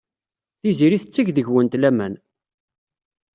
[0.61, 2.13] Tiziri tetteg deg-went laman.